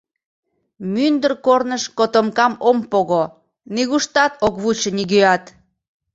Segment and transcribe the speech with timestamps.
[0.93, 3.23] Мӱндыр корныш котомкам ом пого—
[3.75, 5.43] Нигуштат ок вучо нигӧат.